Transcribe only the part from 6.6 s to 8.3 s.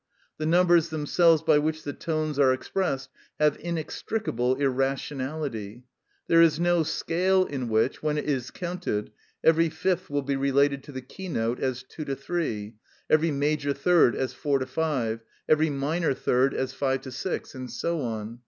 scale in which, when it